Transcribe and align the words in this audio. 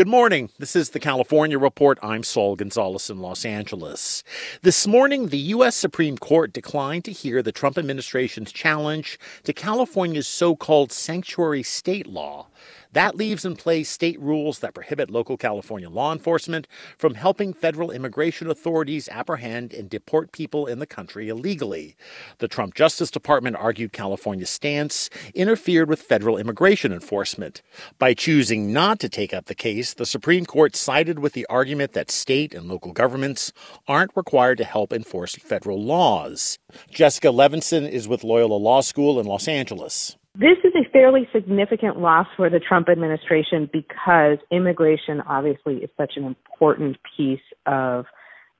Good 0.00 0.08
morning. 0.08 0.48
This 0.58 0.74
is 0.76 0.88
the 0.88 0.98
California 0.98 1.58
Report. 1.58 1.98
I'm 2.02 2.22
Saul 2.22 2.56
Gonzalez 2.56 3.10
in 3.10 3.18
Los 3.18 3.44
Angeles. 3.44 4.24
This 4.62 4.86
morning, 4.86 5.28
the 5.28 5.50
U.S. 5.52 5.76
Supreme 5.76 6.16
Court 6.16 6.54
declined 6.54 7.04
to 7.04 7.12
hear 7.12 7.42
the 7.42 7.52
Trump 7.52 7.76
administration's 7.76 8.50
challenge 8.50 9.18
to 9.44 9.52
California's 9.52 10.26
so 10.26 10.56
called 10.56 10.90
sanctuary 10.90 11.62
state 11.62 12.06
law. 12.06 12.46
That 12.92 13.14
leaves 13.14 13.44
in 13.44 13.54
place 13.54 13.88
state 13.88 14.20
rules 14.20 14.58
that 14.58 14.74
prohibit 14.74 15.10
local 15.10 15.36
California 15.36 15.88
law 15.88 16.12
enforcement 16.12 16.66
from 16.98 17.14
helping 17.14 17.52
federal 17.52 17.92
immigration 17.92 18.50
authorities 18.50 19.08
apprehend 19.08 19.72
and 19.72 19.88
deport 19.88 20.32
people 20.32 20.66
in 20.66 20.80
the 20.80 20.86
country 20.86 21.28
illegally. 21.28 21.94
The 22.38 22.48
Trump 22.48 22.74
Justice 22.74 23.10
Department 23.10 23.54
argued 23.56 23.92
California's 23.92 24.50
stance 24.50 25.08
interfered 25.34 25.88
with 25.88 26.02
federal 26.02 26.36
immigration 26.36 26.92
enforcement. 26.92 27.62
By 27.98 28.14
choosing 28.14 28.72
not 28.72 28.98
to 29.00 29.08
take 29.08 29.32
up 29.32 29.46
the 29.46 29.54
case, 29.54 29.94
the 29.94 30.06
Supreme 30.06 30.44
Court 30.44 30.74
sided 30.74 31.20
with 31.20 31.32
the 31.32 31.46
argument 31.46 31.92
that 31.92 32.10
state 32.10 32.54
and 32.54 32.68
local 32.68 32.92
governments 32.92 33.52
aren't 33.86 34.16
required 34.16 34.58
to 34.58 34.64
help 34.64 34.92
enforce 34.92 35.36
federal 35.36 35.80
laws. 35.80 36.58
Jessica 36.90 37.28
Levinson 37.28 37.88
is 37.88 38.08
with 38.08 38.24
Loyola 38.24 38.54
Law 38.54 38.80
School 38.80 39.20
in 39.20 39.26
Los 39.26 39.46
Angeles. 39.46 40.16
This 40.38 40.58
is 40.62 40.72
a 40.76 40.88
fairly 40.90 41.28
significant 41.32 41.98
loss 41.98 42.26
for 42.36 42.48
the 42.48 42.60
Trump 42.60 42.88
administration 42.88 43.68
because 43.72 44.38
immigration 44.52 45.20
obviously 45.22 45.76
is 45.78 45.90
such 45.96 46.12
an 46.16 46.24
important 46.24 46.98
piece 47.16 47.40
of 47.66 48.06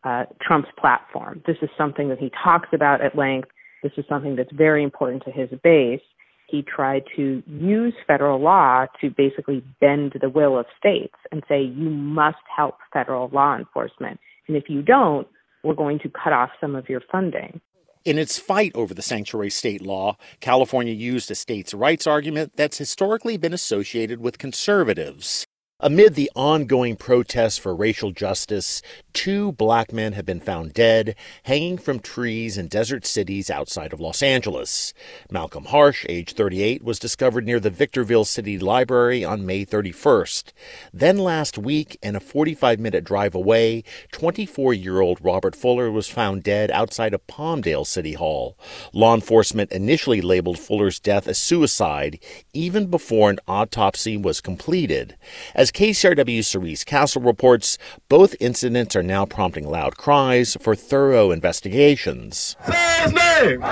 uh, 0.03 0.25
Trump's 0.43 0.69
platform. 0.79 1.43
This 1.47 1.57
is 1.63 1.69
something 1.79 2.09
that 2.09 2.19
he 2.19 2.33
talks 2.43 2.69
about 2.73 3.01
at 3.01 3.17
length. 3.17 3.49
This 3.85 3.93
is 3.97 4.05
something 4.09 4.35
that's 4.35 4.53
very 4.53 4.83
important 4.83 5.23
to 5.25 5.31
his 5.31 5.49
base. 5.63 6.01
He 6.49 6.63
tried 6.63 7.05
to 7.15 7.41
use 7.47 7.95
federal 8.05 8.41
law 8.41 8.87
to 9.01 9.11
basically 9.11 9.63
bend 9.81 10.15
the 10.21 10.29
will 10.29 10.59
of 10.59 10.67
states 10.77 11.15
and 11.31 11.45
say, 11.49 11.63
you 11.63 11.89
must 11.89 12.43
help 12.55 12.79
federal 12.93 13.29
law 13.29 13.57
enforcement. 13.57 14.19
And 14.49 14.57
if 14.57 14.65
you 14.69 14.83
don't, 14.83 15.29
we're 15.63 15.75
going 15.75 16.01
to 16.01 16.09
cut 16.09 16.33
off 16.33 16.51
some 16.61 16.75
of 16.75 16.89
your 16.89 17.03
funding. 17.13 17.61
In 18.03 18.17
its 18.19 18.39
fight 18.39 18.73
over 18.75 18.95
the 18.95 19.03
sanctuary 19.03 19.51
state 19.51 19.83
law, 19.83 20.17
California 20.41 20.95
used 20.95 21.31
a 21.31 21.35
states' 21.35 21.75
rights 21.75 22.07
argument 22.07 22.53
that's 22.57 22.79
historically 22.79 23.37
been 23.37 23.53
associated 23.53 24.21
with 24.21 24.39
conservatives. 24.39 25.47
Amid 25.83 26.15
the 26.15 26.31
ongoing 26.37 26.97
protests 26.97 27.57
for 27.57 27.75
racial 27.75 28.11
justice, 28.11 28.83
two 29.15 29.53
black 29.53 29.95
men 29.95 30.13
have 30.13 30.27
been 30.27 30.39
found 30.39 30.75
dead, 30.75 31.17
hanging 31.45 31.79
from 31.79 32.01
trees 32.01 32.59
in 32.59 32.69
desert 32.69 33.07
cities 33.07 33.49
outside 33.49 33.95
of 33.95 34.01
Los 34.01 34.23
Angeles. 34.23 34.93
Malcolm 35.31 35.65
Harsch, 35.65 36.05
age 36.07 36.35
38, 36.35 36.85
was 36.85 36.99
discovered 36.99 37.47
near 37.47 37.59
the 37.59 37.71
Victorville 37.71 38.27
City 38.27 38.59
Library 38.59 39.25
on 39.25 39.47
May 39.47 39.65
31st. 39.65 40.53
Then 40.93 41.17
last 41.17 41.57
week, 41.57 41.99
in 42.03 42.15
a 42.15 42.21
45 42.21 42.79
minute 42.79 43.03
drive 43.03 43.35
away, 43.35 43.83
24 44.13 44.75
year 44.75 45.01
old 45.01 45.25
Robert 45.25 45.57
Fuller 45.57 45.91
was 45.91 46.09
found 46.09 46.43
dead 46.43 46.71
outside 46.71 47.15
of 47.15 47.27
Palmdale 47.27 47.87
City 47.87 48.13
Hall. 48.13 48.59
Law 48.93 49.15
enforcement 49.15 49.73
initially 49.73 50.21
labeled 50.21 50.59
Fuller's 50.59 51.01
death 51.01 51.27
a 51.27 51.33
suicide, 51.33 52.19
even 52.53 52.89
before 52.89 53.31
an 53.31 53.39
autopsy 53.49 54.19
was 54.19 54.43
completed. 54.43 55.17
As 55.55 55.70
as 55.71 55.81
KCRW's 55.81 56.47
Cerise 56.49 56.85
Castle 56.85 57.23
reports, 57.23 57.79
both 58.09 58.35
incidents 58.41 58.97
are 58.97 59.03
now 59.03 59.25
prompting 59.25 59.69
loud 59.69 59.97
cries 59.97 60.57
for 60.61 60.75
thorough 60.75 61.31
investigations. 61.31 62.57
Say 62.67 63.03
his 63.03 63.13
name! 63.13 63.63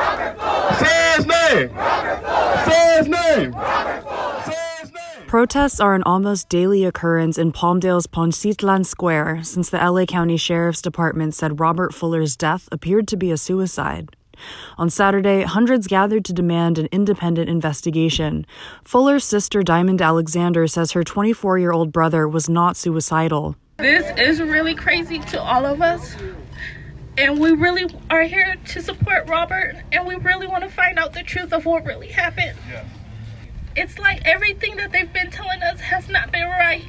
Say 0.79 1.15
his 1.17 1.27
name! 1.27 1.71
Say 2.65 2.97
his 2.99 3.09
name! 3.09 3.55
Protests 5.27 5.81
are 5.81 5.95
an 5.95 6.03
almost 6.05 6.49
daily 6.49 6.85
occurrence 6.85 7.37
in 7.37 7.53
Palmdale's 7.53 8.07
Poncitlan 8.07 8.87
Square 8.87 9.43
since 9.45 9.69
the 9.69 9.79
LA 9.79 10.07
County 10.07 10.37
Sheriff's 10.37 10.81
Department 10.81 11.35
said 11.35 11.61
Robert 11.61 11.93
Fuller's 11.93 12.37
death 12.37 12.69
appeared 12.73 13.07
to 13.09 13.17
be 13.17 13.31
a 13.31 13.37
suicide. 13.37 14.17
On 14.77 14.91
Saturday, 14.91 15.43
hundreds 15.43 15.87
gathered 15.87 16.25
to 16.27 16.33
demand 16.33 16.79
an 16.79 16.89
independent 16.93 17.49
investigation. 17.49 18.47
Fuller's 18.85 19.25
sister, 19.25 19.63
Diamond 19.63 20.03
Alexander, 20.03 20.67
says 20.67 20.93
her 20.93 21.05
24 21.05 21.59
year 21.59 21.73
old 21.73 21.93
brother 21.93 22.29
was 22.29 22.49
not 22.49 22.77
suicidal. 22.77 23.57
This 23.79 24.11
is 24.19 24.41
really 24.41 24.75
crazy 24.75 25.19
to 25.21 25.41
all 25.41 25.65
of 25.65 25.81
us. 25.81 26.17
And 27.17 27.41
we 27.41 27.51
really 27.51 27.87
are 28.11 28.23
here 28.23 28.57
to 28.67 28.81
support 28.81 29.29
Robert, 29.29 29.75
and 29.91 30.07
we 30.07 30.15
really 30.15 30.47
want 30.47 30.63
to 30.63 30.71
find 30.71 30.99
out 31.01 31.15
the 31.15 31.25
truth 31.25 31.53
of 31.53 31.65
what 31.67 31.85
really 31.85 32.09
happened. 32.09 32.57
Yeah. 32.71 32.85
It's 33.75 33.99
like 33.99 34.25
everything 34.25 34.77
that 34.77 34.93
they've 34.93 35.13
been 35.13 35.31
telling 35.31 35.63
us 35.63 35.81
has 35.81 36.09
not 36.09 36.31
been 36.31 36.47
right, 36.49 36.85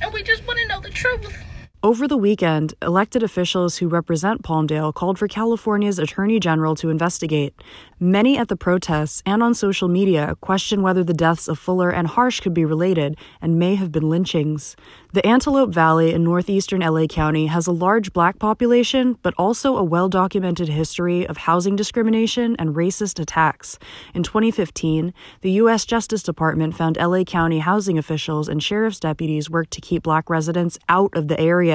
and 0.00 0.12
we 0.12 0.22
just 0.22 0.46
want 0.46 0.60
to 0.60 0.68
know 0.68 0.80
the 0.80 0.90
truth. 0.90 1.36
Over 1.84 2.06
the 2.06 2.16
weekend, 2.16 2.74
elected 2.80 3.24
officials 3.24 3.78
who 3.78 3.88
represent 3.88 4.44
Palmdale 4.44 4.94
called 4.94 5.18
for 5.18 5.26
California's 5.26 5.98
Attorney 5.98 6.38
General 6.38 6.76
to 6.76 6.90
investigate. 6.90 7.60
Many 7.98 8.38
at 8.38 8.46
the 8.46 8.54
protests 8.56 9.20
and 9.26 9.42
on 9.42 9.52
social 9.52 9.88
media 9.88 10.36
question 10.40 10.82
whether 10.82 11.02
the 11.02 11.12
deaths 11.12 11.48
of 11.48 11.58
Fuller 11.58 11.90
and 11.90 12.06
Harsch 12.06 12.40
could 12.40 12.54
be 12.54 12.64
related 12.64 13.16
and 13.40 13.58
may 13.58 13.74
have 13.74 13.90
been 13.90 14.08
lynchings. 14.08 14.76
The 15.12 15.26
Antelope 15.26 15.74
Valley 15.74 16.12
in 16.12 16.22
northeastern 16.22 16.82
LA 16.82 17.06
County 17.06 17.46
has 17.46 17.66
a 17.66 17.72
large 17.72 18.12
black 18.12 18.38
population, 18.38 19.18
but 19.22 19.34
also 19.36 19.76
a 19.76 19.82
well 19.82 20.08
documented 20.08 20.68
history 20.68 21.26
of 21.26 21.36
housing 21.36 21.74
discrimination 21.74 22.54
and 22.60 22.76
racist 22.76 23.18
attacks. 23.18 23.76
In 24.14 24.22
2015, 24.22 25.12
the 25.40 25.50
U.S. 25.62 25.84
Justice 25.84 26.22
Department 26.22 26.76
found 26.76 26.96
LA 26.96 27.24
County 27.24 27.58
housing 27.58 27.98
officials 27.98 28.48
and 28.48 28.62
sheriff's 28.62 29.00
deputies 29.00 29.50
worked 29.50 29.72
to 29.72 29.80
keep 29.80 30.04
black 30.04 30.30
residents 30.30 30.78
out 30.88 31.12
of 31.16 31.26
the 31.26 31.40
area. 31.40 31.71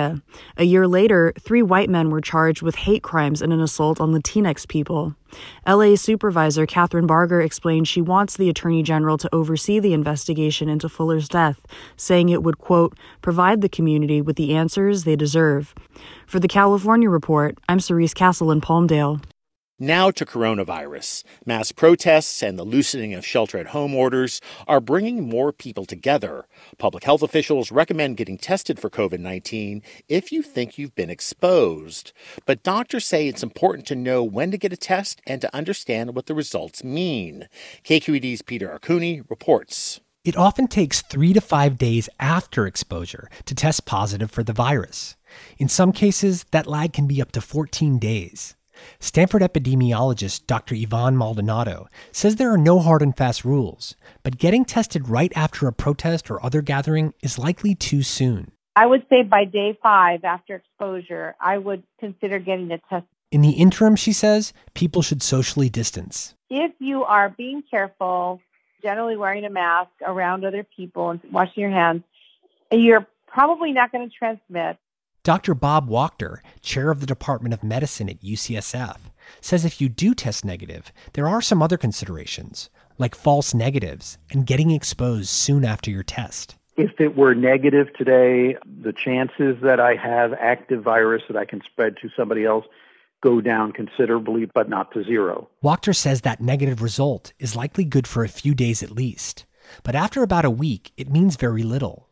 A 0.57 0.63
year 0.63 0.87
later, 0.87 1.33
three 1.39 1.61
white 1.61 1.89
men 1.89 2.09
were 2.09 2.21
charged 2.21 2.61
with 2.61 2.75
hate 2.75 3.03
crimes 3.03 3.41
and 3.41 3.51
an 3.51 3.61
assault 3.61 3.99
on 3.99 4.13
Latinx 4.13 4.67
people. 4.67 5.15
LA 5.67 5.95
Supervisor 5.95 6.65
Kathryn 6.65 7.07
Barger 7.07 7.41
explained 7.41 7.87
she 7.87 8.01
wants 8.01 8.37
the 8.37 8.49
Attorney 8.49 8.83
General 8.83 9.17
to 9.17 9.29
oversee 9.33 9.79
the 9.79 9.93
investigation 9.93 10.69
into 10.69 10.89
Fuller's 10.89 11.27
death, 11.27 11.65
saying 11.95 12.29
it 12.29 12.43
would, 12.43 12.57
quote, 12.57 12.97
provide 13.21 13.61
the 13.61 13.69
community 13.69 14.21
with 14.21 14.35
the 14.35 14.55
answers 14.55 15.03
they 15.03 15.15
deserve. 15.15 15.73
For 16.25 16.39
the 16.39 16.47
California 16.47 17.09
Report, 17.09 17.57
I'm 17.67 17.79
Cerise 17.79 18.13
Castle 18.13 18.51
in 18.51 18.61
Palmdale. 18.61 19.21
Now 19.79 20.09
to 20.09 20.25
coronavirus. 20.25 21.23
Mass 21.45 21.71
protests 21.71 22.41
and 22.41 22.57
the 22.57 22.63
loosening 22.63 23.13
of 23.13 23.23
shelter 23.23 23.59
at 23.59 23.67
home 23.67 23.93
orders 23.93 24.41
are 24.67 24.81
bringing 24.81 25.29
more 25.29 25.53
people 25.53 25.85
together. 25.85 26.47
Public 26.79 27.03
health 27.03 27.21
officials 27.21 27.71
recommend 27.71 28.17
getting 28.17 28.39
tested 28.39 28.79
for 28.79 28.89
COVID 28.89 29.19
19 29.19 29.83
if 30.09 30.31
you 30.31 30.41
think 30.41 30.79
you've 30.79 30.95
been 30.95 31.11
exposed. 31.11 32.11
But 32.47 32.63
doctors 32.63 33.05
say 33.05 33.27
it's 33.27 33.43
important 33.43 33.85
to 33.87 33.95
know 33.95 34.23
when 34.23 34.49
to 34.49 34.57
get 34.57 34.73
a 34.73 34.77
test 34.77 35.21
and 35.27 35.41
to 35.41 35.55
understand 35.55 36.15
what 36.15 36.25
the 36.25 36.33
results 36.33 36.83
mean. 36.83 37.47
KQED's 37.83 38.41
Peter 38.41 38.67
Arcuni 38.69 39.29
reports. 39.29 39.99
It 40.25 40.35
often 40.35 40.67
takes 40.67 41.03
three 41.03 41.33
to 41.33 41.39
five 41.39 41.77
days 41.77 42.09
after 42.19 42.65
exposure 42.65 43.29
to 43.45 43.53
test 43.53 43.85
positive 43.85 44.31
for 44.31 44.41
the 44.41 44.53
virus. 44.53 45.15
In 45.59 45.69
some 45.69 45.91
cases, 45.91 46.45
that 46.49 46.65
lag 46.65 46.93
can 46.93 47.05
be 47.05 47.21
up 47.21 47.31
to 47.33 47.41
14 47.41 47.99
days. 47.99 48.56
Stanford 48.99 49.41
epidemiologist 49.41 50.47
Dr. 50.47 50.75
Yvonne 50.75 51.17
Maldonado 51.17 51.87
says 52.11 52.35
there 52.35 52.51
are 52.51 52.57
no 52.57 52.79
hard 52.79 53.01
and 53.01 53.15
fast 53.15 53.45
rules, 53.45 53.95
but 54.23 54.37
getting 54.37 54.65
tested 54.65 55.09
right 55.09 55.31
after 55.35 55.67
a 55.67 55.73
protest 55.73 56.29
or 56.29 56.43
other 56.45 56.61
gathering 56.61 57.13
is 57.21 57.39
likely 57.39 57.75
too 57.75 58.03
soon. 58.03 58.51
I 58.75 58.85
would 58.85 59.05
say 59.09 59.23
by 59.23 59.45
day 59.45 59.77
five 59.81 60.23
after 60.23 60.55
exposure, 60.55 61.35
I 61.41 61.57
would 61.57 61.83
consider 61.99 62.37
getting 62.39 62.71
a 62.71 62.77
test. 62.77 63.05
In 63.31 63.41
the 63.41 63.51
interim, 63.51 63.95
she 63.95 64.13
says, 64.13 64.53
people 64.73 65.01
should 65.01 65.23
socially 65.23 65.69
distance. 65.69 66.35
If 66.49 66.71
you 66.79 67.03
are 67.03 67.29
being 67.29 67.63
careful, 67.69 68.39
generally 68.81 69.17
wearing 69.17 69.45
a 69.45 69.49
mask 69.49 69.91
around 70.05 70.45
other 70.45 70.63
people 70.63 71.09
and 71.09 71.19
washing 71.31 71.61
your 71.61 71.71
hands, 71.71 72.03
you're 72.71 73.07
probably 73.27 73.73
not 73.73 73.91
going 73.91 74.07
to 74.09 74.15
transmit. 74.15 74.77
Dr. 75.27 75.55
Bob 75.55 75.89
Wachter, 75.89 76.37
chair 76.61 76.89
of 76.89 77.01
the 77.01 77.05
Department 77.05 77.53
of 77.53 77.61
Medicine 77.61 78.07
at 78.07 78.21
UCSF, 78.21 78.95
says 79.41 79.65
if 79.65 79.81
you 79.81 79.89
do 79.89 80.13
test 80.15 80.45
negative, 80.45 80.93
there 81.11 81.27
are 81.27 81.41
some 81.41 81.61
other 81.61 81.75
considerations, 81.75 82.69
like 82.97 83.13
false 83.13 83.53
negatives 83.53 84.17
and 84.31 84.45
getting 84.45 84.71
exposed 84.71 85.27
soon 85.27 85.65
after 85.65 85.91
your 85.91 86.01
test. 86.01 86.55
If 86.77 87.01
it 87.01 87.17
were 87.17 87.35
negative 87.35 87.87
today, 87.93 88.55
the 88.81 88.93
chances 88.93 89.57
that 89.63 89.81
I 89.81 89.95
have 89.95 90.31
active 90.31 90.81
virus 90.81 91.23
that 91.27 91.35
I 91.35 91.43
can 91.43 91.61
spread 91.69 91.97
to 92.01 92.09
somebody 92.15 92.45
else 92.45 92.65
go 93.21 93.41
down 93.41 93.73
considerably, 93.73 94.45
but 94.45 94.69
not 94.69 94.93
to 94.93 95.03
zero. 95.03 95.49
Wachter 95.61 95.93
says 95.93 96.21
that 96.21 96.39
negative 96.39 96.81
result 96.81 97.33
is 97.37 97.53
likely 97.53 97.83
good 97.83 98.07
for 98.07 98.23
a 98.23 98.29
few 98.29 98.55
days 98.55 98.81
at 98.81 98.91
least, 98.91 99.45
but 99.83 99.93
after 99.93 100.23
about 100.23 100.45
a 100.45 100.49
week, 100.49 100.93
it 100.95 101.11
means 101.11 101.35
very 101.35 101.63
little. 101.63 102.06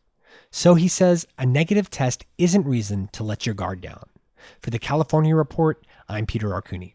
So 0.50 0.74
he 0.74 0.88
says 0.88 1.26
a 1.38 1.46
negative 1.46 1.90
test 1.90 2.26
isn't 2.38 2.66
reason 2.66 3.08
to 3.12 3.22
let 3.22 3.46
your 3.46 3.54
guard 3.54 3.80
down. 3.80 4.08
For 4.60 4.70
the 4.70 4.78
California 4.78 5.34
Report, 5.34 5.84
I'm 6.08 6.26
Peter 6.26 6.50
Arcuni. 6.50 6.92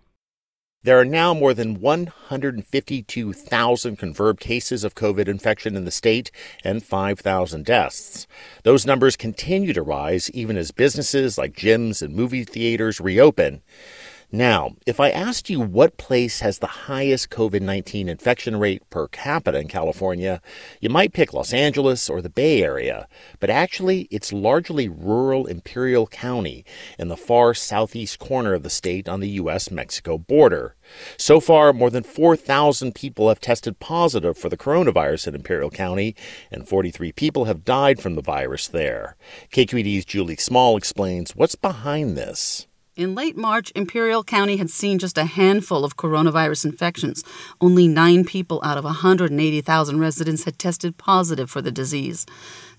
There 0.84 1.00
are 1.00 1.06
now 1.06 1.36
more 1.36 1.54
than 1.54 1.80
152,000 1.80 3.98
confirmed 3.98 4.40
cases 4.40 4.84
of 4.84 4.96
COVID 4.96 5.28
infection 5.28 5.76
in 5.76 5.86
the 5.86 5.92
state 5.92 6.32
and 6.64 6.84
5,000 6.84 7.64
deaths. 7.64 8.26
Those 8.64 8.88
numbers 8.88 9.16
continue 9.16 9.74
to 9.74 9.84
rise 9.84 10.32
even 10.32 10.58
as 10.58 10.72
businesses 10.72 11.38
like 11.38 11.56
gyms 11.56 12.02
and 12.02 12.16
movie 12.16 12.44
theaters 12.44 13.00
reopen. 13.00 13.62
Now, 14.34 14.78
if 14.88 15.02
I 15.02 15.10
asked 15.10 15.50
you 15.50 15.60
what 15.60 15.98
place 15.98 16.40
has 16.40 16.60
the 16.60 16.88
highest 16.88 17.30
COVID 17.30 17.62
19 17.62 18.08
infection 18.08 18.56
rate 18.56 18.90
per 18.90 19.10
capita 19.10 19.60
in 19.60 19.68
California, 19.68 20.42
you 20.80 20.90
might 20.90 21.12
pick 21.12 21.34
Los 21.34 21.52
Angeles 21.52 22.10
or 22.10 22.22
the 22.22 22.30
Bay 22.30 22.64
Area, 22.64 23.10
but 23.42 23.50
actually 23.50 24.08
it's 24.10 24.32
largely 24.32 24.88
rural 24.88 25.48
Imperial 25.48 26.08
County 26.08 26.64
in 26.98 27.10
the 27.10 27.18
far 27.18 27.54
southeast 27.54 28.20
corner 28.20 28.54
of 28.54 28.64
the 28.64 28.70
state 28.70 29.10
on 29.10 29.20
the 29.20 29.32
U.S. 29.32 29.70
Mexico 29.70 30.18
border. 30.18 30.76
So 31.18 31.42
far, 31.42 31.74
more 31.74 31.90
than 31.90 32.04
4,000 32.04 32.96
people 32.96 33.28
have 33.28 33.42
tested 33.42 33.80
positive 33.80 34.38
for 34.38 34.48
the 34.48 34.58
coronavirus 34.58 35.28
in 35.28 35.36
Imperial 35.36 35.70
County, 35.70 36.16
and 36.50 36.66
43 36.66 37.12
people 37.12 37.46
have 37.46 37.66
died 37.66 38.00
from 38.00 38.16
the 38.16 38.22
virus 38.22 38.70
there. 38.70 39.18
KQED's 39.52 40.06
Julie 40.06 40.38
Small 40.38 40.78
explains 40.78 41.36
what's 41.36 41.56
behind 41.56 42.16
this. 42.16 42.68
In 43.02 43.16
late 43.16 43.36
March, 43.36 43.72
Imperial 43.74 44.24
County 44.24 44.58
had 44.58 44.70
seen 44.70 45.00
just 45.00 45.18
a 45.18 45.26
handful 45.26 45.84
of 45.84 45.98
coronavirus 45.98 46.66
infections. 46.66 47.24
Only 47.60 47.88
nine 47.88 48.24
people 48.24 48.62
out 48.64 48.78
of 48.78 48.84
180,000 48.84 50.00
residents 50.00 50.44
had 50.44 50.60
tested 50.60 50.98
positive 50.98 51.50
for 51.50 51.64
the 51.64 51.72
disease. 51.72 52.28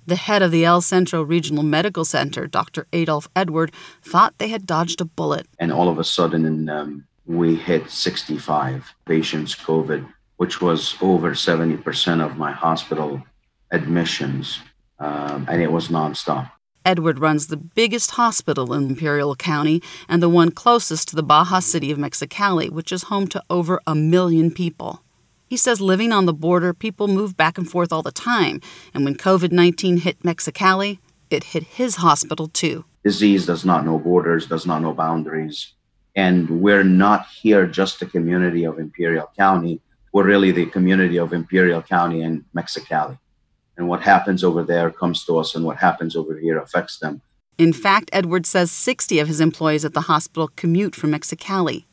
The 0.07 0.15
head 0.15 0.41
of 0.41 0.53
the 0.53 0.65
El 0.65 0.81
Centro 0.81 1.23
Regional 1.23 1.65
Medical 1.65 2.05
Center, 2.05 2.47
Dr. 2.47 2.87
Adolphe 2.93 3.27
Edward, 3.35 3.73
thought 4.01 4.39
they 4.39 4.47
had 4.47 4.65
dodged 4.65 5.01
a 5.01 5.07
bullet. 5.07 5.49
And 5.59 5.73
all 5.73 5.89
of 5.89 5.99
a 5.99 6.05
sudden, 6.05 6.69
um, 6.69 7.05
we 7.27 7.57
hit 7.57 7.91
65 7.91 8.95
patients 9.07 9.57
COVID, 9.57 10.07
which 10.37 10.63
was 10.63 10.97
over 11.03 11.33
70% 11.33 12.25
of 12.25 12.37
my 12.37 12.53
hospital 12.53 13.21
admissions, 13.73 14.61
um, 15.01 15.47
and 15.51 15.61
it 15.61 15.73
was 15.73 15.89
nonstop. 15.89 16.53
Edward 16.85 17.19
runs 17.19 17.47
the 17.47 17.57
biggest 17.57 18.13
hospital 18.13 18.73
in 18.73 18.89
Imperial 18.89 19.37
County 19.37 19.83
and 20.09 20.23
the 20.23 20.29
one 20.29 20.51
closest 20.51 21.09
to 21.09 21.17
the 21.17 21.23
Baja 21.23 21.61
city 21.61 21.91
of 21.93 21.99
Mexicali, 21.99 22.71
which 22.71 22.91
is 22.91 23.05
home 23.05 23.29
to 23.29 23.43
over 23.49 23.81
a 23.87 23.95
million 23.95 24.51
people. 24.51 25.03
He 25.49 25.57
says 25.57 25.81
living 25.81 26.13
on 26.13 26.27
the 26.27 26.33
border, 26.33 26.73
people 26.73 27.09
move 27.09 27.37
back 27.37 27.59
and 27.59 27.71
forth 27.71 27.93
all 27.93 28.03
the 28.03 28.11
time, 28.11 28.61
and 28.95 29.05
when 29.05 29.15
COVID 29.15 29.53
19 29.53 29.99
hit 29.99 30.23
Mexicali, 30.23 30.99
it 31.31 31.45
hit 31.45 31.63
his 31.63 31.97
hospital 31.97 32.49
too. 32.49 32.85
Disease 33.05 33.47
does 33.47 33.65
not 33.65 33.85
know 33.85 33.99
borders, 33.99 34.47
does 34.47 34.67
not 34.67 34.83
know 34.83 34.93
boundaries. 34.93 35.73
And 36.15 36.63
we're 36.63 36.85
not 36.85 37.27
here 37.27 37.67
just 37.67 38.01
the 38.01 38.07
community 38.07 38.65
of 38.65 38.79
Imperial 38.79 39.31
County. 39.37 39.81
We're 40.13 40.27
really 40.27 40.53
the 40.53 40.67
community 40.67 41.19
of 41.19 41.33
Imperial 41.33 41.83
County 41.83 42.23
and 42.23 42.45
Mexicali 42.55 43.19
and 43.77 43.89
what 43.89 44.03
happens 44.03 44.45
over 44.45 44.63
there 44.63 44.91
comes 44.91 45.25
to 45.25 45.39
us, 45.39 45.55
and 45.55 45.65
what 45.65 45.79
happens 45.79 46.17
over 46.17 46.37
here 46.37 46.59
affects 46.59 46.99
them. 46.99 47.23
In 47.59 47.73
fact, 47.73 48.11
Edwards 48.13 48.49
says 48.49 48.71
60 48.71 49.19
of 49.19 49.29
his 49.29 49.41
employees 49.41 49.85
at 49.85 49.95
the 49.95 50.03
hospital 50.03 50.49
commute 50.57 50.95
from 50.95 51.13
Mexicali. 51.13 51.85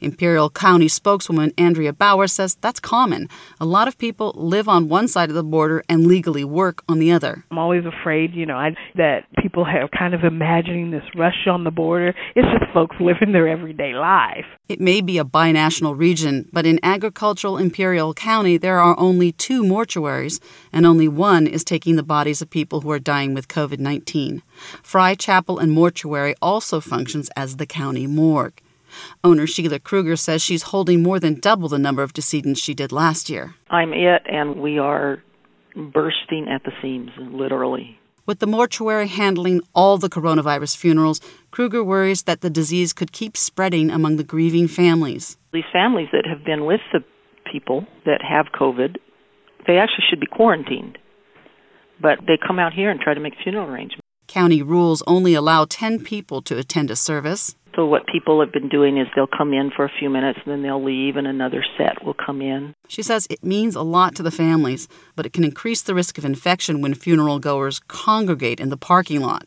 Imperial 0.00 0.50
County 0.50 0.88
spokeswoman 0.88 1.52
Andrea 1.58 1.92
Bauer 1.92 2.26
says 2.26 2.56
that's 2.60 2.80
common. 2.80 3.28
A 3.60 3.64
lot 3.64 3.88
of 3.88 3.98
people 3.98 4.32
live 4.36 4.68
on 4.68 4.88
one 4.88 5.08
side 5.08 5.28
of 5.28 5.34
the 5.34 5.42
border 5.42 5.82
and 5.88 6.06
legally 6.06 6.44
work 6.44 6.82
on 6.88 6.98
the 6.98 7.12
other. 7.12 7.44
I'm 7.50 7.58
always 7.58 7.84
afraid, 7.84 8.34
you 8.34 8.46
know, 8.46 8.56
I, 8.56 8.74
that 8.96 9.24
people 9.38 9.64
have 9.64 9.90
kind 9.90 10.14
of 10.14 10.24
imagining 10.24 10.90
this 10.90 11.04
rush 11.14 11.46
on 11.46 11.64
the 11.64 11.70
border. 11.70 12.14
It's 12.34 12.48
just 12.48 12.72
folks 12.72 12.96
living 13.00 13.32
their 13.32 13.48
everyday 13.48 13.94
life. 13.94 14.44
It 14.68 14.80
may 14.80 15.00
be 15.00 15.18
a 15.18 15.24
binational 15.24 15.98
region, 15.98 16.48
but 16.52 16.66
in 16.66 16.78
agricultural 16.82 17.56
Imperial 17.56 18.12
County, 18.14 18.58
there 18.58 18.78
are 18.78 18.98
only 18.98 19.32
two 19.32 19.62
mortuaries, 19.62 20.40
and 20.72 20.84
only 20.84 21.08
one 21.08 21.46
is 21.46 21.64
taking 21.64 21.96
the 21.96 22.02
bodies 22.02 22.42
of 22.42 22.50
people 22.50 22.82
who 22.82 22.90
are 22.90 22.98
dying 22.98 23.34
with 23.34 23.48
COVID 23.48 23.78
19. 23.78 24.42
Frye 24.82 25.14
Chapel 25.14 25.58
and 25.58 25.72
Mortuary 25.72 26.34
also 26.42 26.80
functions 26.80 27.30
as 27.36 27.56
the 27.56 27.66
county 27.66 28.06
morgue. 28.06 28.60
Owner 29.24 29.46
Sheila 29.46 29.78
Kruger 29.78 30.16
says 30.16 30.42
she's 30.42 30.64
holding 30.64 31.02
more 31.02 31.20
than 31.20 31.40
double 31.40 31.68
the 31.68 31.78
number 31.78 32.02
of 32.02 32.12
decedents 32.12 32.60
she 32.60 32.74
did 32.74 32.92
last 32.92 33.28
year. 33.28 33.54
I'm 33.70 33.92
it, 33.92 34.22
and 34.26 34.60
we 34.60 34.78
are 34.78 35.22
bursting 35.76 36.48
at 36.48 36.64
the 36.64 36.72
seams, 36.82 37.10
literally. 37.18 37.98
With 38.26 38.40
the 38.40 38.46
mortuary 38.46 39.06
handling 39.06 39.62
all 39.74 39.96
the 39.96 40.10
coronavirus 40.10 40.76
funerals, 40.76 41.20
Kruger 41.50 41.82
worries 41.82 42.24
that 42.24 42.42
the 42.42 42.50
disease 42.50 42.92
could 42.92 43.12
keep 43.12 43.38
spreading 43.38 43.90
among 43.90 44.16
the 44.16 44.24
grieving 44.24 44.68
families. 44.68 45.38
These 45.52 45.64
families 45.72 46.08
that 46.12 46.26
have 46.26 46.44
been 46.44 46.66
with 46.66 46.80
the 46.92 47.00
people 47.50 47.86
that 48.04 48.20
have 48.22 48.46
COVID, 48.52 48.96
they 49.66 49.78
actually 49.78 50.04
should 50.10 50.20
be 50.20 50.26
quarantined. 50.26 50.98
But 52.02 52.18
they 52.26 52.36
come 52.36 52.58
out 52.58 52.74
here 52.74 52.90
and 52.90 53.00
try 53.00 53.14
to 53.14 53.20
make 53.20 53.32
funeral 53.42 53.66
arrangements. 53.66 54.02
County 54.26 54.62
rules 54.62 55.02
only 55.06 55.32
allow 55.32 55.64
10 55.64 56.04
people 56.04 56.42
to 56.42 56.58
attend 56.58 56.90
a 56.90 56.96
service. 56.96 57.56
So 57.78 57.86
what 57.86 58.08
people 58.08 58.40
have 58.40 58.50
been 58.50 58.68
doing 58.68 58.98
is 58.98 59.06
they'll 59.14 59.28
come 59.28 59.54
in 59.54 59.70
for 59.70 59.84
a 59.84 59.92
few 60.00 60.10
minutes 60.10 60.40
and 60.44 60.52
then 60.52 60.62
they'll 60.62 60.82
leave 60.82 61.14
and 61.14 61.28
another 61.28 61.64
set 61.76 62.04
will 62.04 62.12
come 62.12 62.42
in. 62.42 62.74
She 62.88 63.04
says 63.04 63.28
it 63.30 63.44
means 63.44 63.76
a 63.76 63.82
lot 63.82 64.16
to 64.16 64.24
the 64.24 64.32
families, 64.32 64.88
but 65.14 65.24
it 65.24 65.32
can 65.32 65.44
increase 65.44 65.80
the 65.80 65.94
risk 65.94 66.18
of 66.18 66.24
infection 66.24 66.80
when 66.80 66.94
funeral 66.94 67.38
goers 67.38 67.78
congregate 67.86 68.58
in 68.58 68.70
the 68.70 68.76
parking 68.76 69.20
lot. 69.20 69.46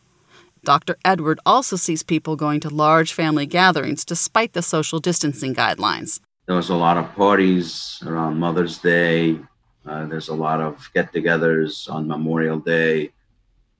Dr. 0.63 0.95
Edward 1.03 1.41
also 1.45 1.75
sees 1.75 2.03
people 2.03 2.37
going 2.37 2.61
to 2.61 2.69
large 2.69 3.11
family 3.11 3.45
gatherings 3.45 4.05
despite 4.05 4.53
the 4.53 4.61
social 4.61 4.99
distancing 5.01 5.53
guidelines. 5.53 6.21
There 6.45 6.55
was 6.55 6.69
a 6.69 6.75
lot 6.75 6.95
of 6.95 7.13
parties 7.15 8.01
around 8.05 8.39
Mother's 8.39 8.77
Day. 8.77 9.39
Uh, 9.85 10.05
there's 10.05 10.29
a 10.29 10.35
lot 10.35 10.61
of 10.61 10.89
get 10.93 11.11
togethers 11.11 11.91
on 11.91 12.07
Memorial 12.07 12.59
Day. 12.59 13.11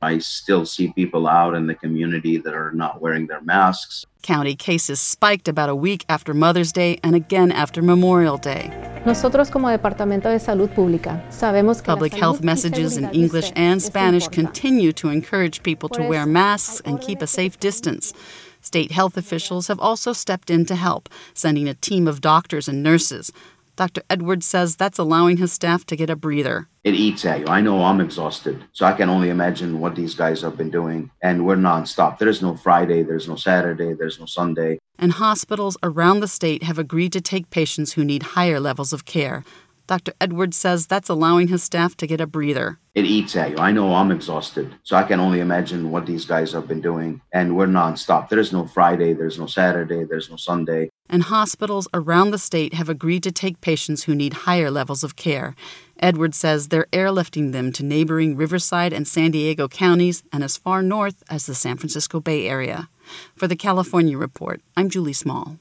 I 0.03 0.17
still 0.17 0.65
see 0.65 0.91
people 0.93 1.27
out 1.27 1.53
in 1.53 1.67
the 1.67 1.75
community 1.75 2.37
that 2.37 2.55
are 2.55 2.71
not 2.71 3.01
wearing 3.01 3.27
their 3.27 3.41
masks. 3.41 4.05
County 4.23 4.55
cases 4.55 4.99
spiked 4.99 5.47
about 5.47 5.69
a 5.69 5.75
week 5.75 6.05
after 6.09 6.33
Mother's 6.33 6.71
Day 6.71 6.99
and 7.03 7.15
again 7.15 7.51
after 7.51 7.83
Memorial 7.83 8.37
Day. 8.37 8.71
Nosotros 9.05 9.51
como 9.51 9.67
Departamento 9.67 10.23
de 10.23 10.39
Salud 10.39 10.73
Pública 10.73 11.21
sabemos 11.31 11.83
que 11.83 11.93
Public 11.93 12.13
health 12.13 12.43
messages 12.43 12.97
in 12.97 13.09
English 13.11 13.51
and 13.55 13.81
Spanish 13.81 14.27
continue 14.27 14.91
to 14.93 15.09
encourage 15.09 15.61
people 15.61 15.89
to 15.89 16.03
wear 16.03 16.25
masks 16.25 16.81
and 16.85 16.99
keep 16.99 17.21
a 17.21 17.27
safe 17.27 17.59
distance. 17.59 18.13
State 18.61 18.91
health 18.91 19.17
officials 19.17 19.67
have 19.67 19.79
also 19.79 20.13
stepped 20.13 20.51
in 20.51 20.65
to 20.65 20.75
help, 20.75 21.09
sending 21.33 21.67
a 21.67 21.73
team 21.73 22.07
of 22.07 22.21
doctors 22.21 22.67
and 22.67 22.83
nurses. 22.83 23.31
Dr. 23.75 24.01
Edwards 24.09 24.45
says 24.45 24.75
that's 24.75 24.99
allowing 24.99 25.37
his 25.37 25.51
staff 25.51 25.85
to 25.87 25.95
get 25.95 26.09
a 26.09 26.15
breather. 26.15 26.67
It 26.83 26.95
eats 26.95 27.25
at 27.25 27.41
you. 27.41 27.47
I 27.47 27.61
know 27.61 27.83
I'm 27.83 28.01
exhausted, 28.01 28.63
so 28.73 28.85
I 28.85 28.93
can 28.93 29.09
only 29.09 29.29
imagine 29.29 29.79
what 29.79 29.95
these 29.95 30.15
guys 30.15 30.41
have 30.41 30.57
been 30.57 30.71
doing. 30.71 31.11
And 31.21 31.45
we're 31.45 31.55
nonstop. 31.55 32.17
There's 32.17 32.41
no 32.41 32.55
Friday, 32.55 33.03
there's 33.03 33.27
no 33.27 33.35
Saturday, 33.35 33.93
there's 33.93 34.19
no 34.19 34.25
Sunday. 34.25 34.79
And 34.97 35.11
hospitals 35.13 35.77
around 35.83 36.19
the 36.19 36.27
state 36.27 36.63
have 36.63 36.79
agreed 36.79 37.13
to 37.13 37.21
take 37.21 37.49
patients 37.49 37.93
who 37.93 38.03
need 38.03 38.23
higher 38.23 38.59
levels 38.59 38.93
of 38.93 39.05
care. 39.05 39.43
Dr. 39.91 40.13
Edwards 40.21 40.55
says 40.55 40.87
that's 40.87 41.09
allowing 41.09 41.49
his 41.49 41.63
staff 41.63 41.97
to 41.97 42.07
get 42.07 42.21
a 42.21 42.25
breather. 42.25 42.79
It 42.95 43.03
eats 43.03 43.35
at 43.35 43.51
you. 43.51 43.57
I 43.57 43.73
know 43.73 43.93
I'm 43.93 44.09
exhausted, 44.09 44.73
so 44.83 44.95
I 44.95 45.03
can 45.03 45.19
only 45.19 45.41
imagine 45.41 45.91
what 45.91 46.05
these 46.05 46.23
guys 46.23 46.53
have 46.53 46.65
been 46.65 46.79
doing. 46.79 47.19
And 47.33 47.57
we're 47.57 47.67
nonstop. 47.67 48.29
There's 48.29 48.53
no 48.53 48.65
Friday, 48.65 49.11
there's 49.11 49.37
no 49.37 49.47
Saturday, 49.47 50.05
there's 50.05 50.29
no 50.29 50.37
Sunday. 50.37 50.91
And 51.09 51.23
hospitals 51.23 51.89
around 51.93 52.31
the 52.31 52.37
state 52.37 52.73
have 52.75 52.87
agreed 52.87 53.21
to 53.23 53.33
take 53.33 53.59
patients 53.59 54.03
who 54.03 54.15
need 54.15 54.47
higher 54.47 54.71
levels 54.71 55.03
of 55.03 55.17
care. 55.17 55.55
Edwards 55.99 56.37
says 56.37 56.69
they're 56.69 56.87
airlifting 56.93 57.51
them 57.51 57.73
to 57.73 57.83
neighboring 57.83 58.37
Riverside 58.37 58.93
and 58.93 59.05
San 59.05 59.31
Diego 59.31 59.67
counties 59.67 60.23
and 60.31 60.41
as 60.41 60.55
far 60.55 60.81
north 60.81 61.21
as 61.29 61.47
the 61.47 61.53
San 61.53 61.75
Francisco 61.75 62.21
Bay 62.21 62.47
Area. 62.47 62.87
For 63.35 63.45
the 63.45 63.57
California 63.57 64.17
Report, 64.17 64.61
I'm 64.77 64.89
Julie 64.89 65.11
Small. 65.11 65.57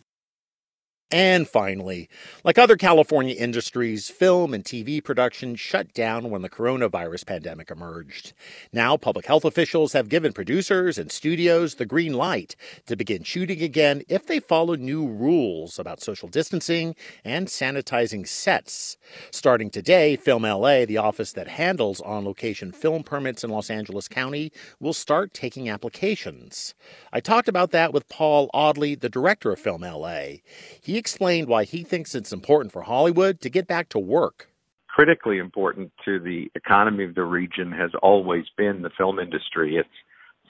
And 1.13 1.49
finally, 1.49 2.09
like 2.45 2.57
other 2.57 2.77
California 2.77 3.35
industries, 3.35 4.09
film 4.09 4.55
and 4.55 4.63
TV 4.63 5.03
production 5.03 5.57
shut 5.57 5.93
down 5.93 6.31
when 6.31 6.43
the 6.43 6.49
coronavirus 6.49 7.27
pandemic 7.27 7.69
emerged. 7.69 8.33
Now, 8.73 8.97
public 8.97 9.27
health 9.27 9.45
officials 9.45 9.93
have 9.93 10.09
given 10.09 10.33
producers 10.33 10.99
and 10.99 11.11
studios 11.11 11.75
the 11.75 11.85
green 11.85 12.13
light 12.13 12.55
to 12.87 12.95
begin 12.95 13.25
shooting 13.25 13.61
again 13.61 14.03
if 14.09 14.25
they 14.25 14.39
follow 14.39 14.77
new 14.77 15.05
rules 15.05 15.81
about 15.81 16.01
social 16.01 16.29
distancing 16.29 16.95
and 17.25 17.49
sanitizing 17.49 18.25
sets. 18.25 18.97
Starting 19.33 19.69
today, 19.69 20.15
Film 20.15 20.45
LA, 20.45 20.85
the 20.85 20.99
office 20.99 21.33
that 21.33 21.49
handles 21.49 22.01
on 22.03 22.25
location 22.25 22.71
film 22.71 23.03
permits 23.03 23.43
in 23.43 23.51
Los 23.51 23.69
Angeles 23.69 24.07
County, 24.07 24.53
will 24.79 24.93
start 24.93 25.35
taking 25.35 25.69
applications. 25.69 26.77
I 27.13 27.19
talked 27.19 27.49
about 27.49 27.73
that 27.73 27.93
with 27.93 28.09
Paul 28.09 28.49
Audley, 28.55 28.95
the 28.95 29.09
director 29.09 29.51
of 29.51 29.59
Film 29.59 29.83
LA. 29.83 30.35
He 30.81 31.00
explained 31.01 31.49
why 31.49 31.65
he 31.65 31.83
thinks 31.83 32.15
it's 32.15 32.33
important 32.33 32.73
for 32.73 32.83
Hollywood 32.83 33.41
to 33.41 33.51
get 33.51 33.67
back 33.67 33.89
to 33.89 33.99
work. 33.99 34.49
Critically 34.87 35.39
important 35.39 35.91
to 36.05 36.21
the 36.21 36.51
economy 36.55 37.05
of 37.05 37.17
the 37.17 37.25
region 37.25 37.73
has 37.73 37.91
always 38.03 38.45
been 38.57 38.83
the 38.83 38.91
film 38.97 39.19
industry. 39.19 39.77
It's 39.77 39.89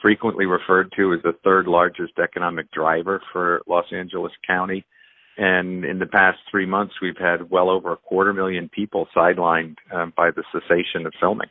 frequently 0.03 0.47
referred 0.47 0.93
to 0.97 1.15
as 1.15 1.23
the 1.23 1.35
third 1.45 1.67
largest 1.67 2.19
economic 2.19 2.71
driver 2.71 3.23
for 3.33 3.63
Los 3.67 3.87
Angeles 3.93 4.33
County. 4.47 4.85
And 5.39 5.85
in 5.85 5.99
the 5.99 6.07
past 6.07 6.39
three 6.51 6.67
months, 6.67 6.95
we've 7.01 7.17
had 7.17 7.51
well 7.51 7.71
over 7.71 7.93
a 7.93 7.97
quarter 7.97 8.33
million 8.33 8.69
people 8.69 9.09
sidelined 9.17 9.77
um, 9.93 10.13
by 10.17 10.31
the 10.31 10.45
cessation 10.53 11.07
of 11.07 11.15
filming. 11.21 11.49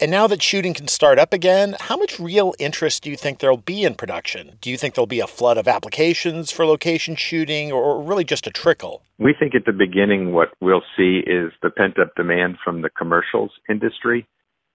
And 0.00 0.10
now 0.10 0.26
that 0.26 0.42
shooting 0.42 0.74
can 0.74 0.88
start 0.88 1.18
up 1.18 1.32
again, 1.32 1.76
how 1.78 1.96
much 1.96 2.18
real 2.18 2.54
interest 2.58 3.04
do 3.04 3.10
you 3.10 3.16
think 3.16 3.38
there'll 3.38 3.56
be 3.56 3.84
in 3.84 3.94
production? 3.94 4.58
Do 4.60 4.70
you 4.70 4.76
think 4.76 4.94
there'll 4.94 5.06
be 5.06 5.20
a 5.20 5.26
flood 5.26 5.58
of 5.58 5.68
applications 5.68 6.50
for 6.50 6.66
location 6.66 7.14
shooting 7.14 7.70
or 7.70 8.02
really 8.02 8.24
just 8.24 8.46
a 8.46 8.50
trickle? 8.50 9.02
We 9.18 9.34
think 9.38 9.54
at 9.54 9.64
the 9.64 9.72
beginning 9.72 10.32
what 10.32 10.48
we'll 10.60 10.82
see 10.96 11.22
is 11.26 11.52
the 11.62 11.70
pent 11.70 11.98
up 12.00 12.14
demand 12.16 12.58
from 12.64 12.82
the 12.82 12.90
commercials 12.90 13.52
industry. 13.68 14.26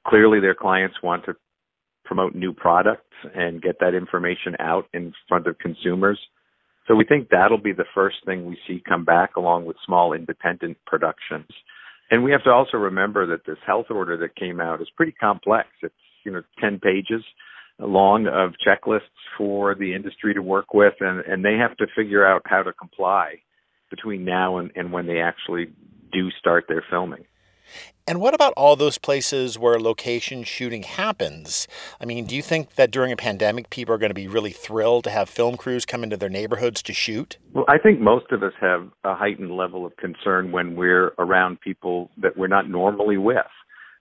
Clearly, 0.08 0.40
their 0.40 0.56
clients 0.56 1.04
want 1.04 1.26
to 1.26 1.36
promote 2.06 2.34
new 2.34 2.54
products 2.54 3.04
and 3.36 3.62
get 3.62 3.80
that 3.82 3.94
information 3.94 4.56
out 4.60 4.88
in 4.94 5.14
front 5.28 5.48
of 5.48 5.58
consumers. 5.58 6.20
So 6.88 6.96
we 6.96 7.04
think 7.04 7.28
that'll 7.30 7.58
be 7.58 7.74
the 7.74 7.86
first 7.94 8.18
thing 8.26 8.46
we 8.46 8.58
see 8.66 8.82
come 8.88 9.04
back 9.04 9.36
along 9.36 9.66
with 9.66 9.76
small 9.86 10.14
independent 10.14 10.78
productions. 10.86 11.48
And 12.10 12.24
we 12.24 12.32
have 12.32 12.44
to 12.44 12.52
also 12.52 12.78
remember 12.78 13.28
that 13.28 13.46
this 13.46 13.58
health 13.66 13.88
order 13.90 14.18
that 14.18 14.36
came 14.36 14.62
out 14.62 14.82
is 14.82 14.88
pretty 14.96 15.12
complex. 15.12 15.68
It's, 15.82 15.94
you 16.24 16.32
know, 16.32 16.42
10 16.62 16.80
pages 16.80 17.24
long 17.80 18.28
of 18.28 18.54
checklists 18.66 19.02
for 19.38 19.76
the 19.76 19.94
industry 19.94 20.34
to 20.34 20.42
work 20.42 20.74
with, 20.74 20.94
and, 21.00 21.20
and 21.20 21.46
they 21.46 21.56
have 21.56 21.78
to 21.78 21.86
figure 21.96 22.26
out 22.26 22.42
how 22.46 22.64
to 22.64 22.74
comply 22.74 23.36
between 23.90 24.26
now 24.26 24.58
and, 24.58 24.72
and 24.76 24.92
when 24.92 25.06
they 25.06 25.20
actually 25.20 25.68
do 26.12 26.30
start 26.40 26.66
their 26.68 26.84
filming. 26.90 27.26
And 28.10 28.22
what 28.22 28.34
about 28.34 28.54
all 28.56 28.78
those 28.78 28.98
places 28.98 29.60
where 29.60 29.78
location 29.80 30.44
shooting 30.44 30.84
happens? 30.84 31.68
I 32.00 32.06
mean, 32.06 32.26
do 32.26 32.36
you 32.38 32.42
think 32.42 32.76
that 32.76 32.90
during 32.90 33.12
a 33.12 33.18
pandemic, 33.18 33.70
people 33.70 33.94
are 33.94 33.98
going 33.98 34.12
to 34.12 34.16
be 34.16 34.30
really 34.30 34.52
thrilled 34.52 35.04
to 35.04 35.10
have 35.10 35.30
film 35.30 35.58
crews 35.58 35.86
come 35.86 36.04
into 36.04 36.16
their 36.16 36.30
neighborhoods 36.30 36.82
to 36.84 36.94
shoot? 36.94 37.38
Well, 37.54 37.66
I 37.68 37.78
think 37.78 38.00
most 38.00 38.32
of 38.32 38.44
us 38.44 38.54
have 38.62 38.88
a 39.04 39.14
heightened 39.14 39.52
level 39.52 39.86
of 39.86 39.98
concern 39.98 40.54
when 40.54 40.78
we're 40.78 41.14
around 41.20 41.60
people 41.60 42.10
that 42.22 42.38
we're 42.38 42.48
not 42.48 42.70
normally 42.70 43.18
with. 43.18 43.38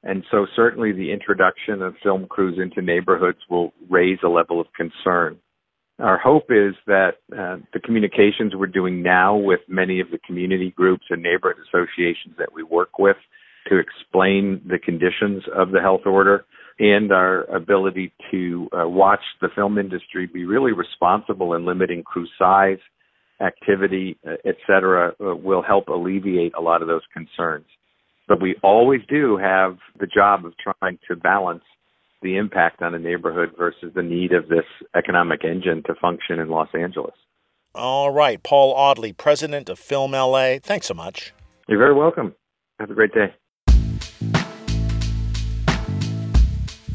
And 0.05 0.23
so, 0.31 0.47
certainly, 0.55 0.93
the 0.93 1.11
introduction 1.11 1.83
of 1.83 1.97
film 2.01 2.27
crews 2.29 2.61
into 2.63 2.81
neighborhoods 2.81 3.39
will 3.51 3.73
raise 3.91 4.19
a 4.25 4.29
level 4.29 4.61
of 4.61 4.69
concern. 4.77 5.39
Our 5.99 6.19
hope 6.19 6.51
is 6.51 6.75
that 6.87 7.15
uh, 7.33 7.57
the 7.73 7.81
communications 7.83 8.55
we're 8.55 8.67
doing 8.67 9.03
now 9.03 9.35
with 9.35 9.61
many 9.67 9.99
of 9.99 10.11
the 10.13 10.19
community 10.19 10.71
groups 10.71 11.07
and 11.11 11.23
neighborhood 11.23 11.57
associations 11.67 12.37
that 12.39 12.53
we 12.55 12.63
work 12.63 12.99
with 13.01 13.17
to 13.69 13.79
explain 13.79 14.61
the 14.67 14.79
conditions 14.79 15.45
of 15.55 15.71
the 15.71 15.81
health 15.81 16.03
order 16.07 16.45
and 16.79 17.13
our 17.13 17.45
ability 17.45 18.13
to 18.31 18.69
uh, 18.73 18.89
watch 18.89 19.21
the 19.41 19.49
film 19.55 19.79
industry 19.79 20.27
be 20.27 20.45
really 20.45 20.73
responsible 20.73 21.55
in 21.55 21.65
limiting 21.65 22.03
crew 22.03 22.27
size, 22.39 22.79
activity, 23.41 24.19
uh, 24.27 24.33
et 24.45 24.57
cetera, 24.67 25.15
uh, 25.21 25.35
will 25.35 25.63
help 25.63 25.89
alleviate 25.89 26.53
a 26.55 26.61
lot 26.61 26.83
of 26.83 26.89
those 26.89 27.03
concerns. 27.13 27.67
But 28.29 28.43
we 28.43 28.57
always 28.63 29.01
do 29.09 29.37
have 29.39 29.79
the 29.99 30.07
job 30.07 30.45
of 30.45 30.53
trying 30.59 30.99
to 31.09 31.17
balance 31.17 31.63
the 32.23 32.37
impact 32.37 32.83
on 32.83 32.95
a 32.95 32.99
neighborhood 32.99 33.51
versus 33.57 33.93
the 33.95 34.03
need 34.03 34.33
of 34.33 34.49
this 34.49 34.65
economic 34.97 35.45
engine 35.45 35.83
to 35.87 35.95
function 35.95 36.41
in 36.41 36.49
Los 36.49 36.69
Angeles. 36.75 37.15
All 37.75 38.11
right. 38.11 38.43
Paul 38.43 38.73
Audley, 38.73 39.13
president 39.13 39.69
of 39.69 39.79
Film 39.79 40.13
LA. 40.13 40.59
Thanks 40.61 40.87
so 40.87 40.95
much. 40.95 41.33
You're 41.69 41.79
very 41.79 41.95
welcome. 41.95 42.35
Have 42.81 42.91
a 42.91 42.95
great 42.95 43.13
day. 43.13 43.35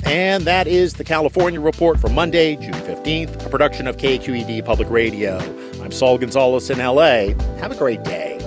And 0.05 0.43
that 0.45 0.67
is 0.67 0.93
the 0.93 1.03
California 1.03 1.61
Report 1.61 1.99
for 1.99 2.09
Monday, 2.09 2.55
June 2.55 2.73
15th, 2.73 3.45
a 3.45 3.49
production 3.49 3.87
of 3.87 3.97
KQED 3.97 4.65
Public 4.65 4.89
Radio. 4.89 5.37
I'm 5.81 5.91
Saul 5.91 6.17
Gonzalez 6.17 6.69
in 6.69 6.79
LA. 6.79 7.33
Have 7.59 7.71
a 7.71 7.75
great 7.75 8.03
day. 8.03 8.37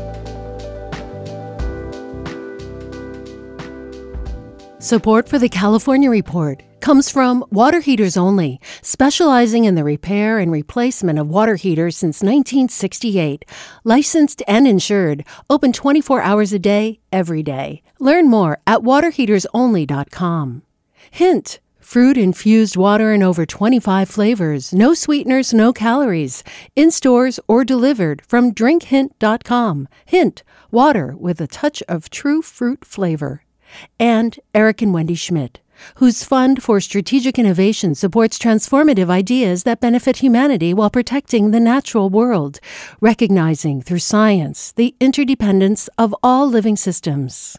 Support 4.79 5.31
for 5.31 5.39
the 5.39 5.49
California 5.49 6.11
Report 6.11 6.63
comes 6.85 7.09
from 7.09 7.43
Water 7.51 7.81
Heaters 7.81 8.19
Only, 8.19 8.61
specializing 8.83 9.65
in 9.65 9.75
the 9.75 9.83
repair 9.83 10.39
and 10.39 10.53
replacement 10.53 11.19
of 11.19 11.31
water 11.31 11.57
heaters 11.57 11.97
since 11.97 12.21
1968. 12.21 13.47
Licensed 13.85 14.43
and 14.47 14.69
insured, 14.69 15.25
open 15.49 15.73
24 15.73 16.21
hours 16.21 16.53
a 16.53 16.59
day, 16.59 17.01
every 17.11 17.43
day. 17.43 17.81
Learn 17.99 18.29
more 18.29 18.59
at 18.67 18.81
waterheatersonly.com. 18.81 20.63
Hint 21.11 21.61
fruit 21.81 22.17
infused 22.17 22.77
water 22.77 23.13
in 23.13 23.23
over 23.23 23.45
25 23.47 24.09
flavors, 24.09 24.73
no 24.73 24.95
sweeteners, 24.95 25.53
no 25.53 25.73
calories, 25.73 26.43
in 26.75 26.91
stores 26.91 27.39
or 27.47 27.65
delivered 27.65 28.23
from 28.27 28.53
drinkhint.com. 28.53 29.87
Hint 30.07 30.43
water 30.71 31.15
with 31.17 31.41
a 31.41 31.47
touch 31.47 31.83
of 31.89 32.11
true 32.11 32.43
fruit 32.43 32.85
flavor. 32.85 33.45
And 34.01 34.39
Eric 34.55 34.83
and 34.83 34.95
Wendy 34.95 35.15
Schmidt, 35.15 35.61
whose 35.97 36.25
Fund 36.25 36.63
for 36.63 36.81
Strategic 36.81 37.39
Innovation 37.39 37.95
supports 37.95 38.39
transformative 38.39 39.11
ideas 39.11 39.65
that 39.65 39.81
benefit 39.81 40.17
humanity 40.17 40.73
while 40.73 40.91
protecting 40.91 41.51
the 41.51 41.61
natural 41.61 42.09
world, 42.09 42.61
recognizing 43.01 43.83
through 43.83 43.99
science 43.99 44.73
the 44.73 44.95
interdependence 45.01 45.89
of 45.99 46.15
all 46.23 46.49
living 46.49 46.77
systems. 46.77 47.59